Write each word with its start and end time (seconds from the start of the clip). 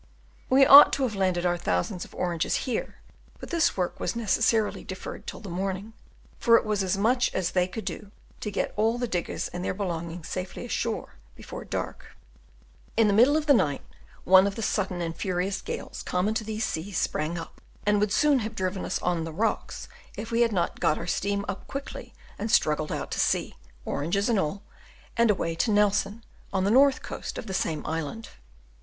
We 0.49 0.65
ought 0.65 0.91
to 0.93 1.03
have 1.03 1.13
landed 1.13 1.45
our 1.45 1.59
thousands 1.59 2.05
of 2.05 2.15
oranges 2.15 2.65
here, 2.65 2.95
but 3.39 3.51
this 3.51 3.77
work 3.77 3.99
was 3.99 4.15
necessarily 4.15 4.83
deferred 4.83 5.27
till 5.27 5.41
the 5.41 5.47
morning, 5.47 5.93
for 6.39 6.57
it 6.57 6.65
was 6.65 6.81
as 6.81 6.97
much 6.97 7.31
as 7.35 7.51
they 7.51 7.67
could 7.67 7.85
do 7.85 8.09
to 8.39 8.49
get 8.49 8.73
all 8.75 8.97
the 8.97 9.07
diggers 9.07 9.47
and 9.49 9.63
their 9.63 9.75
belongings 9.75 10.27
safely 10.27 10.65
ashore 10.65 11.17
before 11.35 11.63
dark; 11.65 12.17
in 12.97 13.05
the 13.07 13.13
middle 13.13 13.37
of 13.37 13.45
the 13.45 13.53
night 13.53 13.83
one 14.23 14.47
of 14.47 14.55
the 14.55 14.63
sudden 14.63 15.03
and 15.03 15.17
furious 15.17 15.61
gales 15.61 16.01
common 16.01 16.33
to 16.33 16.43
these 16.43 16.65
seas 16.65 16.97
sprang 16.97 17.37
up, 17.37 17.61
and 17.85 17.99
would 17.99 18.11
soon 18.11 18.39
have 18.39 18.55
driven 18.55 18.83
us 18.85 18.97
on 19.03 19.23
the 19.23 19.31
rocks 19.31 19.87
if 20.17 20.31
we 20.31 20.41
had 20.41 20.51
not 20.51 20.79
got 20.79 20.97
our 20.97 21.05
steam 21.05 21.45
up 21.47 21.67
quickly 21.67 22.11
and 22.39 22.49
struggled 22.49 22.91
out 22.91 23.11
to 23.11 23.19
sea, 23.19 23.55
oranges 23.85 24.29
and 24.29 24.39
all, 24.39 24.63
and 25.15 25.29
away 25.29 25.53
to 25.53 25.69
Nelson, 25.69 26.23
on 26.51 26.63
the 26.63 26.71
north 26.71 27.03
coast 27.03 27.37
of 27.37 27.45
the 27.45 27.53
same 27.53 27.85
island. 27.85 28.29